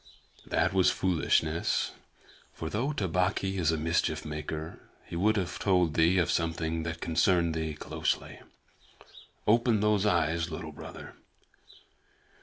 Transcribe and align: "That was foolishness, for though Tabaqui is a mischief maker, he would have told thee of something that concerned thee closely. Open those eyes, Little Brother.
"That 0.47 0.73
was 0.73 0.89
foolishness, 0.89 1.91
for 2.55 2.71
though 2.71 2.91
Tabaqui 2.91 3.59
is 3.59 3.71
a 3.71 3.77
mischief 3.77 4.25
maker, 4.25 4.79
he 5.05 5.15
would 5.15 5.37
have 5.37 5.59
told 5.59 5.93
thee 5.93 6.17
of 6.17 6.31
something 6.31 6.81
that 6.81 7.01
concerned 7.01 7.53
thee 7.53 7.75
closely. 7.75 8.39
Open 9.45 9.79
those 9.79 10.07
eyes, 10.07 10.49
Little 10.49 10.71
Brother. 10.71 11.13